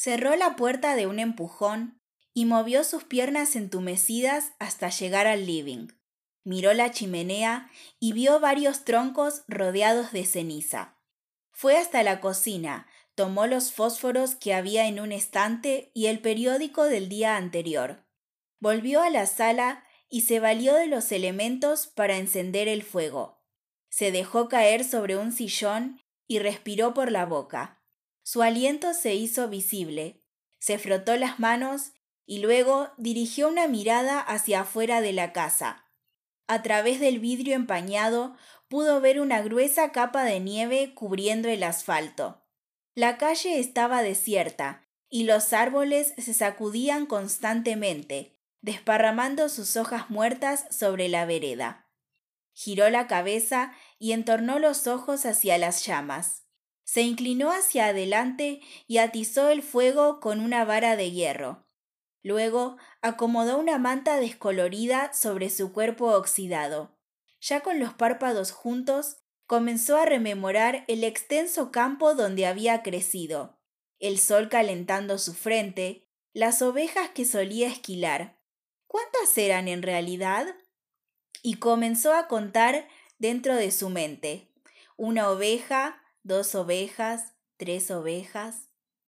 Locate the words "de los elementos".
20.74-21.88